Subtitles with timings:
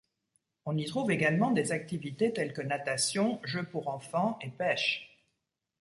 [0.65, 5.21] On y trouve également des activités tels que natation, jeux pour enfants et pêche.